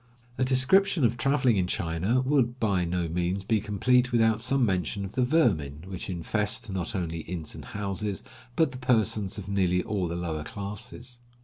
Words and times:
A 0.39 0.43
description 0.43 1.03
of 1.03 1.15
traveling 1.15 1.57
in 1.57 1.67
China 1.67 2.21
would 2.21 2.59
by 2.59 2.85
no 2.85 3.07
means 3.07 3.43
be 3.43 3.59
complete 3.59 4.11
without 4.11 4.41
some 4.41 4.65
mention 4.65 5.05
of 5.05 5.11
the 5.11 5.23
vermin 5.23 5.83
which 5.85 6.09
infest, 6.09 6.71
not 6.71 6.95
only 6.95 7.19
inns 7.19 7.53
and 7.53 7.65
houses, 7.65 8.23
but 8.55 8.71
the 8.71 8.79
persons 8.79 9.37
of 9.37 9.47
nearly 9.47 9.83
all 9.83 10.07
the 10.07 10.15
lower 10.15 10.43
classes. 10.43 11.19